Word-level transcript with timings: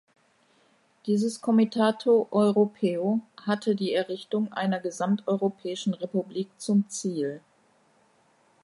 Dieses 1.05 1.41
Comitato 1.41 2.27
Europeo 2.31 3.19
hatte 3.39 3.75
die 3.75 3.93
Errichtung 3.93 4.51
einer 4.51 4.79
gesamteuropäischen 4.79 5.93
Republik 5.93 6.49
zum 6.57 6.89
Ziel. 6.89 7.39